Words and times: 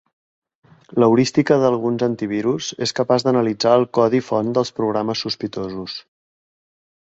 L'heurística 1.03 1.57
d'alguns 1.63 2.05
antivirus 2.07 2.71
és 2.87 2.95
capaç 3.01 3.27
d'analitzar 3.27 3.77
el 3.83 3.87
codi 4.01 4.25
font 4.33 4.53
dels 4.59 4.75
programes 4.81 5.27
sospitosos. 5.27 6.03